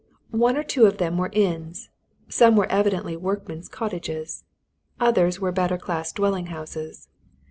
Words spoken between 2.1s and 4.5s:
some were evidently workmen's cottages;